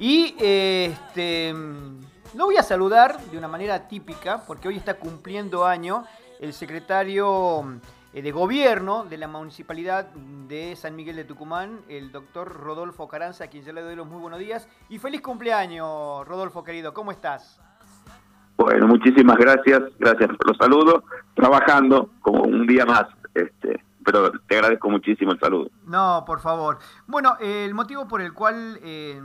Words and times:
Y 0.00 0.34
este, 0.38 1.52
lo 1.52 2.46
voy 2.46 2.56
a 2.56 2.62
saludar 2.62 3.20
de 3.20 3.36
una 3.36 3.48
manera 3.48 3.86
típica, 3.86 4.42
porque 4.46 4.66
hoy 4.66 4.76
está 4.78 4.94
cumpliendo 4.94 5.66
año 5.66 6.04
el 6.40 6.54
secretario 6.54 7.80
eh, 8.14 8.22
de 8.22 8.32
Gobierno 8.32 9.04
de 9.04 9.18
la 9.18 9.28
Municipalidad 9.28 10.06
de 10.48 10.74
San 10.74 10.96
Miguel 10.96 11.16
de 11.16 11.24
Tucumán, 11.24 11.80
el 11.86 12.10
doctor 12.12 12.50
Rodolfo 12.50 13.08
Caranza, 13.08 13.44
a 13.44 13.46
quien 13.48 13.62
ya 13.62 13.74
le 13.74 13.82
doy 13.82 13.94
los 13.94 14.06
muy 14.06 14.22
buenos 14.22 14.40
días. 14.40 14.66
Y 14.88 14.96
feliz 14.96 15.20
cumpleaños, 15.20 16.26
Rodolfo 16.26 16.64
querido, 16.64 16.94
¿cómo 16.94 17.12
estás? 17.12 17.60
Bueno, 18.56 18.88
muchísimas 18.88 19.36
gracias, 19.36 19.82
gracias 19.98 20.30
por 20.30 20.48
los 20.48 20.56
saludos, 20.56 21.04
trabajando 21.34 22.08
como 22.22 22.44
un 22.44 22.66
día 22.66 22.86
más, 22.86 23.04
este, 23.34 23.84
pero 24.04 24.32
te 24.46 24.56
agradezco 24.56 24.90
muchísimo 24.90 25.32
el 25.32 25.40
saludo. 25.40 25.70
No, 25.84 26.24
por 26.26 26.40
favor. 26.40 26.78
Bueno, 27.06 27.36
el 27.40 27.74
motivo 27.74 28.08
por 28.08 28.20
el 28.20 28.32
cual 28.32 28.78
eh, 28.82 29.20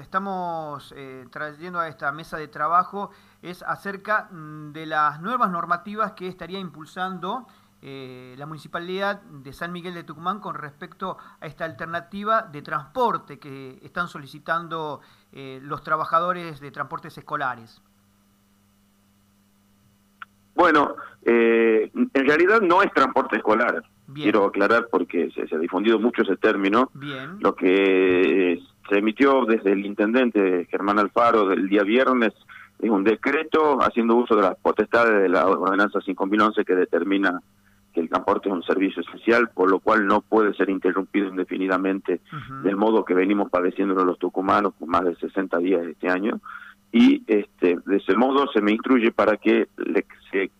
estamos 0.00 0.92
eh, 0.96 1.26
trayendo 1.30 1.78
a 1.78 1.88
esta 1.88 2.10
mesa 2.12 2.36
de 2.36 2.48
trabajo 2.48 3.10
es 3.42 3.62
acerca 3.62 4.28
mm, 4.30 4.72
de 4.72 4.86
las 4.86 5.20
nuevas 5.20 5.50
normativas 5.50 6.12
que 6.12 6.28
estaría 6.28 6.58
impulsando 6.58 7.46
eh, 7.82 8.34
la 8.38 8.46
Municipalidad 8.46 9.20
de 9.22 9.52
San 9.52 9.70
Miguel 9.70 9.94
de 9.94 10.02
Tucumán 10.02 10.40
con 10.40 10.54
respecto 10.54 11.18
a 11.40 11.46
esta 11.46 11.64
alternativa 11.64 12.42
de 12.42 12.62
transporte 12.62 13.38
que 13.38 13.78
están 13.82 14.08
solicitando 14.08 15.00
los 15.32 15.82
trabajadores 15.82 16.60
de 16.60 16.70
transportes 16.70 17.18
escolares. 17.18 17.82
Bueno, 20.56 20.96
en 21.24 22.26
realidad 22.26 22.60
no 22.60 22.82
es 22.82 22.92
transporte 22.92 23.36
escolar. 23.36 23.84
Quiero 24.14 24.46
aclarar 24.46 24.88
porque 24.90 25.30
se, 25.32 25.54
ha 25.54 25.58
difundido 25.58 25.98
mucho 25.98 26.22
ese 26.22 26.36
término. 26.36 26.90
Lo 27.40 27.54
que 27.54 28.60
se 28.88 28.98
emitió 28.98 29.44
desde 29.44 29.72
el 29.72 29.84
intendente 29.84 30.66
Germán 30.70 30.98
Alfaro 30.98 31.46
del 31.46 31.68
día 31.68 31.82
viernes 31.82 32.32
es 32.78 32.90
un 32.90 33.04
decreto 33.04 33.78
haciendo 33.80 34.16
uso 34.16 34.36
de 34.36 34.42
las 34.42 34.56
potestades 34.56 35.22
de 35.22 35.28
la 35.28 35.46
ordenanza 35.46 36.00
5011 36.00 36.64
que 36.64 36.74
determina 36.74 37.40
que 37.92 38.00
el 38.00 38.10
transporte 38.10 38.48
es 38.50 38.54
un 38.54 38.62
servicio 38.62 39.02
esencial, 39.02 39.48
por 39.48 39.70
lo 39.70 39.80
cual 39.80 40.06
no 40.06 40.20
puede 40.20 40.52
ser 40.54 40.68
interrumpido 40.68 41.28
indefinidamente 41.28 42.20
del 42.62 42.76
modo 42.76 43.04
que 43.04 43.14
venimos 43.14 43.50
padeciendo 43.50 44.04
los 44.04 44.18
tucumanos 44.18 44.74
por 44.74 44.88
más 44.88 45.04
de 45.04 45.16
60 45.16 45.58
días 45.58 45.82
de 45.82 45.92
este 45.92 46.08
año. 46.08 46.40
Y 46.92 47.22
este, 47.26 47.78
de 47.84 47.96
ese 47.96 48.16
modo 48.16 48.46
se 48.52 48.60
me 48.60 48.72
instruye 48.72 49.12
para 49.12 49.36
que 49.36 49.68
se, 50.30 50.50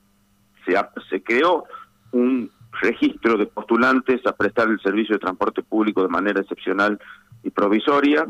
se, 0.65 0.75
se 1.09 1.23
creó 1.23 1.65
un 2.13 2.51
registro 2.81 3.37
de 3.39 3.47
postulantes 3.47 4.27
a 4.27 4.33
prestar 4.33 4.69
el 4.69 4.81
servicio 4.81 5.15
de 5.15 5.21
transporte 5.21 5.63
público 5.63 6.03
de 6.03 6.09
manera 6.09 6.41
excepcional 6.41 6.99
y 7.43 7.51
provisoria 7.51 8.27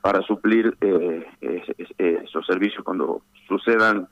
para 0.00 0.22
suplir 0.22 0.76
eh, 0.80 1.26
esos 1.98 2.46
servicios 2.46 2.84
cuando 2.84 3.22
sucedan 3.48 4.06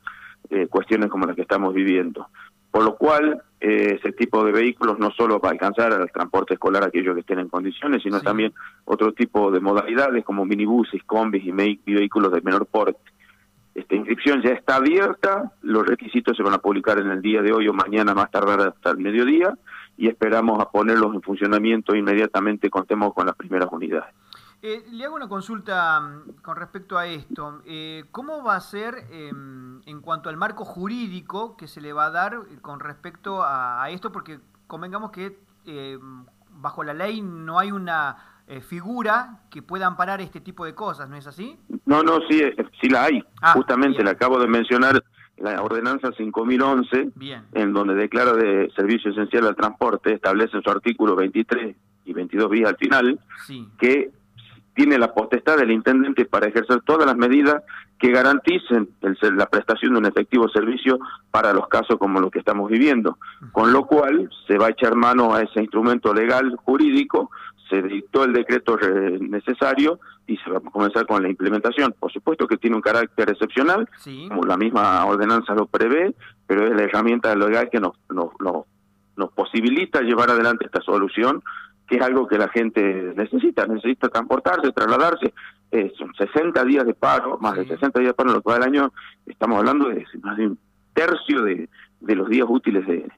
eh, 0.51 0.67
cuestiones 0.67 1.11
como 1.11 1.27
las 1.27 1.37
que 1.37 1.43
estamos 1.43 1.73
viviendo. 1.75 2.29
Por 2.71 2.85
lo 2.85 2.97
cual, 2.97 3.43
eh, 3.61 3.99
ese 3.99 4.13
tipo 4.13 4.45
de 4.45 4.53
vehículos 4.53 4.99
no 4.99 5.11
solo 5.13 5.41
va 5.41 5.49
a 5.49 5.53
alcanzar 5.53 5.93
al 5.93 6.11
transporte 6.11 6.55
escolar 6.55 6.85
aquellos 6.85 7.15
que 7.15 7.21
estén 7.21 7.39
en 7.39 7.49
condiciones, 7.49 8.03
sino 8.03 8.21
también 8.21 8.53
otro 8.85 9.13
tipo 9.13 9.51
de 9.51 9.61
modalidades 9.61 10.25
como 10.25 10.45
minibuses, 10.45 11.03
combis 11.05 11.45
y 11.45 11.53
vehículos 11.95 12.33
de 12.33 12.43
menor 12.43 12.67
porte. 12.67 12.99
Esta 13.77 13.95
inscripción 13.95 14.41
ya 14.41 14.53
está 14.53 14.77
abierta, 14.77 15.53
los 15.61 15.87
requisitos 15.87 16.35
se 16.35 16.43
van 16.43 16.55
a 16.55 16.59
publicar 16.59 16.99
en 16.99 17.11
el 17.11 17.21
día 17.21 17.43
de 17.43 17.53
hoy 17.53 17.69
o 17.69 17.75
mañana 17.75 18.15
más 18.15 18.31
tardar 18.31 18.59
hasta 18.63 18.91
el 18.91 18.97
mediodía 18.97 19.55
y 19.99 20.09
esperamos 20.09 20.59
a 20.61 20.71
ponerlos 20.71 21.15
en 21.15 21.21
funcionamiento 21.21 21.95
inmediatamente 21.95 22.71
contemos 22.71 23.13
con 23.13 23.27
las 23.27 23.37
primeras 23.37 23.69
unidades. 23.71 24.15
Eh, 24.63 24.83
le 24.93 25.05
hago 25.05 25.17
una 25.17 25.29
consulta 25.29 26.01
mm, 26.01 26.41
con 26.41 26.57
respecto 26.57 26.97
a 26.97 27.07
esto. 27.07 27.61
Eh, 27.67 28.05
¿Cómo 28.13 28.43
va 28.43 28.57
a 28.57 28.61
ser 28.61 28.95
em, 29.11 29.83
en 29.85 30.01
cuanto 30.01 30.31
al 30.31 30.39
marco 30.39 30.65
jurídico 30.65 31.59
que 31.59 31.69
se 31.69 31.83
le 31.83 31.93
va 31.93 32.07
a 32.07 32.11
dar 32.11 32.39
con 32.63 32.81
respecto 32.81 33.43
a, 33.45 33.91
esto? 33.91 34.11
Porque 34.11 34.41
convengamos 34.67 35.11
que 35.11 35.39
em, 35.67 36.25
bajo 36.51 36.83
la 36.83 36.95
ley 36.95 37.21
no 37.21 37.59
hay 37.59 37.73
una 37.73 38.36
eh, 38.49 38.61
figura 38.61 39.41
que 39.51 39.63
pueda 39.63 39.87
amparar 39.87 40.21
este 40.21 40.41
tipo 40.41 40.65
de 40.65 40.75
cosas, 40.75 41.09
¿no 41.09 41.17
es 41.17 41.27
así? 41.27 41.59
No, 41.85 42.03
no, 42.03 42.21
sí, 42.29 42.43
sí 42.81 42.89
la 42.89 43.05
hay. 43.05 43.23
Ah, 43.43 43.53
Justamente 43.55 44.05
le 44.05 44.11
acabo 44.11 44.39
de 44.39 44.47
mencionar 44.47 45.03
la 45.39 45.63
ordenanza 45.63 46.13
5011, 46.13 47.11
en 47.53 47.73
donde 47.73 47.95
declara 47.95 48.33
de 48.33 48.71
servicio 48.75 49.11
esencial 49.11 49.47
al 49.47 49.57
transporte, 49.57 50.15
establece 50.15 50.57
en 50.57 50.63
su 50.63 50.71
artículo 50.71 51.15
23 51.15 51.77
y 52.07 52.13
22 52.13 52.51
vías 52.51 52.71
al 52.71 52.77
final, 52.77 53.21
que 53.79 54.11
tiene 54.75 54.99
la 54.99 55.13
potestad 55.13 55.57
del 55.57 55.71
intendente 55.71 56.27
para 56.27 56.49
ejercer 56.49 56.83
todas 56.83 57.07
las 57.07 57.17
medidas 57.17 57.63
que 57.99 58.11
garanticen 58.13 58.91
la 59.35 59.47
prestación 59.47 59.95
de 59.95 59.99
un 59.99 60.07
efectivo 60.07 60.49
servicio 60.51 60.99
para 61.31 61.53
los 61.53 61.67
casos 61.69 61.99
como 61.99 62.21
los 62.21 62.31
que 62.31 62.41
estamos 62.41 62.71
viviendo. 62.71 63.19
Con 63.53 63.73
lo 63.73 63.87
cual 63.87 64.31
se 64.47 64.59
va 64.59 64.67
a 64.67 64.71
echar 64.71 64.95
mano 64.95 65.35
a 65.35 65.43
ese 65.43 65.61
instrumento 65.61 66.13
legal 66.13 66.55
jurídico 66.57 67.31
se 67.69 67.83
dictó 67.83 68.25
el 68.25 68.33
decreto 68.33 68.79
necesario 69.21 69.99
y 70.27 70.37
se 70.39 70.51
va 70.51 70.59
a 70.59 70.61
comenzar 70.61 71.07
con 71.07 71.23
la 71.23 71.29
implementación. 71.29 71.95
Por 71.99 72.13
supuesto 72.13 72.47
que 72.47 72.57
tiene 72.57 72.77
un 72.77 72.83
carácter 72.83 73.31
excepcional, 73.31 73.89
como 74.29 74.43
la 74.43 74.57
misma 74.57 75.05
ordenanza 75.05 75.55
lo 75.55 75.67
prevé, 75.67 76.15
pero 76.47 76.67
es 76.67 76.77
la 76.77 76.83
herramienta 76.83 77.35
legal 77.35 77.69
que 77.71 77.81
nos, 77.81 77.93
nos, 78.11 78.31
nos, 78.41 79.33
posibilita 79.33 80.01
llevar 80.01 80.31
adelante 80.31 80.67
esta 80.67 80.81
solución, 80.81 81.43
que 81.89 81.97
es 81.97 82.03
algo 82.03 82.27
que 82.27 82.39
la 82.39 82.49
gente 82.49 83.13
necesita, 83.17 83.67
necesita 83.67 84.09
transportarse, 84.09 84.73
trasladarse. 84.73 85.33
son 85.97 86.15
60 86.15 86.65
días 86.65 86.87
de 86.87 86.95
paro, 86.95 87.39
más 87.41 87.57
de 87.57 87.67
60 87.67 88.01
días 88.01 88.11
de 88.11 88.15
paro 88.15 88.31
en 88.31 88.37
lo 88.37 88.43
que 88.43 88.51
va 88.51 88.59
del 88.59 88.69
año, 88.69 88.93
estamos 89.27 89.59
hablando 89.59 89.89
de 89.89 90.05
más 90.23 90.37
de 90.37 90.49
un 90.49 90.59
tercio 90.95 91.43
de, 91.43 91.69
de 92.01 92.15
los 92.15 92.29
días 92.29 92.47
útiles 92.49 92.87
de, 92.87 93.09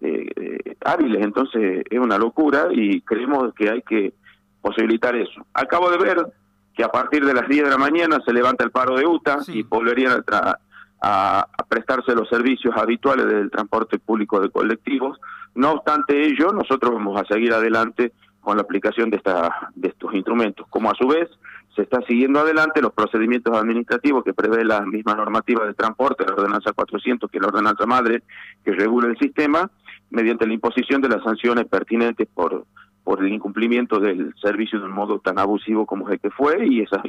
eh, 0.00 0.76
hábiles, 0.84 1.24
entonces 1.24 1.84
es 1.88 1.98
una 1.98 2.18
locura 2.18 2.68
y 2.70 3.00
creemos 3.02 3.52
que 3.54 3.70
hay 3.70 3.82
que 3.82 4.14
posibilitar 4.60 5.14
eso. 5.16 5.46
Acabo 5.54 5.90
de 5.90 5.98
ver 5.98 6.26
que 6.74 6.84
a 6.84 6.88
partir 6.88 7.24
de 7.24 7.34
las 7.34 7.48
10 7.48 7.64
de 7.64 7.70
la 7.70 7.78
mañana 7.78 8.18
se 8.24 8.32
levanta 8.32 8.64
el 8.64 8.70
paro 8.70 8.96
de 8.96 9.06
UTA 9.06 9.38
y 9.48 9.62
volverían 9.62 10.24
a, 10.32 10.58
a, 11.02 11.46
prestarse 11.68 12.14
los 12.14 12.28
servicios 12.28 12.74
habituales 12.76 13.26
del 13.26 13.50
transporte 13.50 13.98
público 13.98 14.40
de 14.40 14.50
colectivos. 14.50 15.18
No 15.54 15.72
obstante 15.72 16.26
ello, 16.26 16.52
nosotros 16.52 16.92
vamos 16.92 17.20
a 17.20 17.24
seguir 17.26 17.52
adelante 17.52 18.12
con 18.40 18.56
la 18.56 18.62
aplicación 18.62 19.10
de, 19.10 19.18
esta, 19.18 19.70
de 19.74 19.88
estos 19.88 20.14
instrumentos, 20.14 20.66
como 20.68 20.90
a 20.90 20.94
su 20.94 21.06
vez 21.06 21.28
se 21.74 21.82
está 21.82 22.00
siguiendo 22.02 22.40
adelante 22.40 22.82
los 22.82 22.92
procedimientos 22.92 23.56
administrativos 23.56 24.24
que 24.24 24.34
prevé 24.34 24.64
la 24.64 24.80
misma 24.80 25.14
normativa 25.14 25.64
de 25.64 25.74
transporte, 25.74 26.24
la 26.26 26.34
ordenanza 26.34 26.72
400, 26.72 27.30
que 27.30 27.38
es 27.38 27.42
la 27.42 27.48
ordenanza 27.48 27.86
madre 27.86 28.22
que 28.64 28.72
regula 28.72 29.08
el 29.08 29.18
sistema, 29.18 29.70
mediante 30.10 30.46
la 30.46 30.54
imposición 30.54 31.00
de 31.00 31.08
las 31.08 31.22
sanciones 31.22 31.66
pertinentes 31.66 32.28
por, 32.32 32.66
por 33.04 33.20
el 33.20 33.32
incumplimiento 33.32 33.98
del 33.98 34.34
servicio 34.40 34.78
de 34.78 34.86
un 34.86 34.92
modo 34.92 35.18
tan 35.20 35.38
abusivo 35.38 35.86
como 35.86 36.08
es 36.08 36.14
el 36.14 36.20
que 36.20 36.30
fue 36.30 36.66
y 36.66 36.80
esas, 36.80 37.02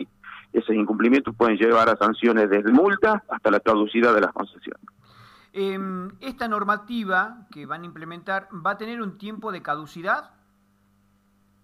esos 0.53 0.75
incumplimientos 0.75 1.35
pueden 1.35 1.57
llevar 1.57 1.89
a 1.89 1.97
sanciones 1.97 2.49
desde 2.49 2.71
multa 2.71 3.23
hasta 3.29 3.51
la 3.51 3.59
caducidad 3.59 4.13
de 4.13 4.21
las 4.21 4.33
concesiones. 4.33 4.81
Em, 5.53 6.09
¿Esta 6.21 6.47
normativa 6.47 7.47
que 7.51 7.65
van 7.65 7.81
a 7.81 7.85
implementar 7.85 8.47
va 8.65 8.71
a 8.71 8.77
tener 8.77 9.01
un 9.01 9.17
tiempo 9.17 9.51
de 9.51 9.61
caducidad? 9.61 10.31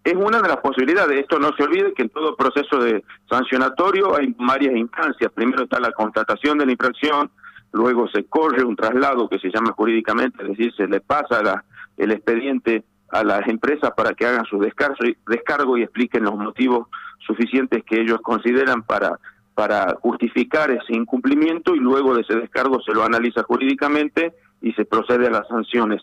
Es 0.03 0.15
una 0.15 0.41
de 0.41 0.47
las 0.47 0.57
posibilidades. 0.57 1.19
Esto 1.19 1.39
no 1.39 1.51
se 1.55 1.63
olvide 1.63 1.93
que 1.93 2.03
en 2.03 2.09
todo 2.09 2.35
proceso 2.35 2.79
de 2.79 3.03
sancionatorio 3.29 4.15
hay 4.15 4.33
varias 4.37 4.75
instancias. 4.75 5.31
Primero 5.33 5.63
está 5.63 5.79
la 5.79 5.91
constatación 5.91 6.57
de 6.57 6.65
la 6.65 6.71
infracción, 6.73 7.29
luego 7.77 8.07
se 8.09 8.25
corre 8.25 8.63
un 8.63 8.75
traslado 8.75 9.29
que 9.29 9.39
se 9.39 9.49
llama 9.49 9.71
jurídicamente, 9.71 10.41
es 10.41 10.49
decir, 10.49 10.73
se 10.75 10.87
le 10.87 10.99
pasa 10.99 11.41
la, 11.43 11.63
el 11.95 12.11
expediente 12.11 12.83
a 13.09 13.23
las 13.23 13.47
empresas 13.47 13.91
para 13.95 14.13
que 14.13 14.25
hagan 14.25 14.45
su 14.45 14.59
descargo, 14.59 15.77
y 15.77 15.83
expliquen 15.83 16.23
los 16.23 16.35
motivos 16.35 16.87
suficientes 17.25 17.83
que 17.85 18.01
ellos 18.01 18.19
consideran 18.21 18.83
para 18.83 19.19
para 19.53 19.95
justificar 20.01 20.69
ese 20.69 20.93
incumplimiento 20.93 21.73
y 21.73 21.79
luego 21.79 22.13
de 22.13 22.21
ese 22.21 22.35
descargo 22.35 22.79
se 22.79 22.93
lo 22.93 23.03
analiza 23.03 23.41
jurídicamente 23.41 24.33
y 24.61 24.71
se 24.73 24.85
procede 24.85 25.25
a 25.25 25.31
las 25.31 25.47
sanciones 25.47 25.99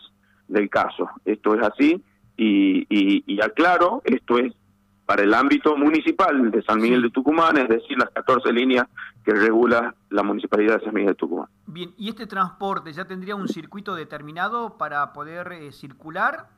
del 0.48 0.68
caso. 0.68 1.08
Esto 1.24 1.54
es 1.54 1.62
así 1.62 2.02
y, 2.36 2.80
y, 2.88 3.22
y 3.28 3.40
aclaro, 3.40 4.02
esto 4.06 4.38
es 4.38 4.52
para 5.06 5.22
el 5.22 5.34
ámbito 5.34 5.76
municipal 5.76 6.50
de 6.50 6.62
San 6.62 6.80
Miguel 6.80 7.02
de 7.02 7.10
Tucumán, 7.10 7.56
es 7.58 7.68
decir, 7.68 7.98
las 7.98 8.10
14 8.10 8.52
líneas 8.52 8.86
que 9.24 9.32
regula 9.32 9.94
la 10.10 10.22
Municipalidad 10.22 10.78
de 10.78 10.84
San 10.84 10.94
Miguel 10.94 11.10
de 11.10 11.14
Tucumán. 11.16 11.48
Bien, 11.66 11.92
¿y 11.98 12.08
este 12.08 12.26
transporte 12.26 12.92
ya 12.92 13.04
tendría 13.04 13.36
un 13.36 13.48
circuito 13.48 13.94
determinado 13.94 14.78
para 14.78 15.12
poder 15.12 15.52
eh, 15.52 15.72
circular? 15.72 16.48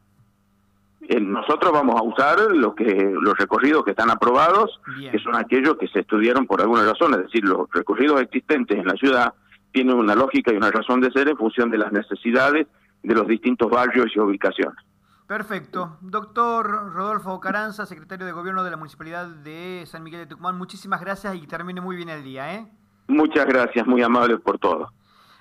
Eh, 1.03 1.21
nosotros 1.21 1.73
vamos 1.73 2.01
a 2.01 2.03
usar 2.03 2.39
lo 2.53 2.75
que, 2.75 3.15
los 3.21 3.37
recorridos 3.37 3.85
que 3.85 3.91
están 3.91 4.11
aprobados, 4.11 4.81
que 5.11 5.19
son 5.19 5.37
aquellos 5.37 5.77
que 5.77 5.89
se 5.89 6.01
estudiaron 6.01 6.47
por 6.47 6.61
alguna 6.61 6.85
razón, 6.85 7.15
es 7.15 7.25
decir, 7.25 7.45
los 7.45 7.71
recorridos 7.73 8.21
existentes 8.21 8.79
en 8.79 8.87
la 8.87 8.95
ciudad 8.95 9.35
tienen 9.73 9.97
una 9.97 10.15
lógica 10.15 10.53
y 10.53 10.57
una 10.57 10.71
razón 10.71 11.01
de 11.01 11.11
ser 11.11 11.29
en 11.29 11.37
función 11.37 11.71
de 11.71 11.79
las 11.79 11.93
necesidades 11.93 12.67
de 13.03 13.15
los 13.15 13.29
distintos 13.29 13.71
barrios 13.71 14.07
y 14.15 14.19
ubicaciones. 14.19 14.79
Perfecto. 15.27 15.99
Doctor 16.03 16.93
Rodolfo 16.93 17.41
Caranza, 17.41 17.85
secretario 17.85 18.27
de 18.27 18.33
Gobierno 18.33 18.63
de 18.63 18.71
la 18.71 18.77
Municipalidad 18.77 19.27
de 19.27 19.83
San 19.87 20.05
Miguel 20.05 20.21
de 20.21 20.27
Tucumán, 20.27 20.57
muchísimas 20.57 21.01
gracias 21.01 21.35
y 21.35 21.41
que 21.41 21.47
termine 21.49 21.81
muy 21.81 21.97
bien 21.97 22.09
el 22.09 22.23
día. 22.23 22.55
¿eh? 22.55 22.67
Muchas 23.09 23.45
gracias, 23.47 23.85
muy 23.87 24.03
amable 24.03 24.39
por 24.39 24.59
todo. 24.59 24.93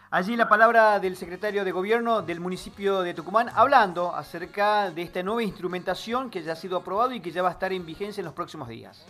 Allí 0.10 0.36
la 0.36 0.50
palabra 0.50 1.00
del 1.00 1.16
secretario 1.16 1.64
de 1.64 1.72
Gobierno 1.72 2.24
del 2.24 2.40
municipio 2.40 3.02
de 3.02 3.14
Tucumán 3.14 3.50
hablando 3.54 4.16
acerca 4.16 4.90
de 4.90 5.04
esta 5.04 5.22
nueva 5.22 5.44
instrumentación 5.44 6.32
que 6.32 6.42
ya 6.42 6.54
ha 6.54 6.56
sido 6.56 6.78
aprobado 6.78 7.14
y 7.14 7.20
que 7.20 7.32
ya 7.32 7.44
va 7.44 7.50
a 7.50 7.52
estar 7.52 7.72
en 7.72 7.86
vigencia 7.86 8.22
en 8.22 8.26
los 8.26 8.34
próximos 8.34 8.68
días. 8.68 9.06